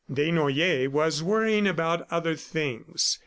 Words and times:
Desnoyers 0.11 0.87
was 0.87 1.21
worrying 1.21 1.67
about 1.67 2.07
other 2.11 2.35
things. 2.35 3.19